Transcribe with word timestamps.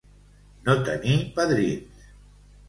No 0.69 0.75
tenir 0.87 1.19
padrins. 1.37 2.09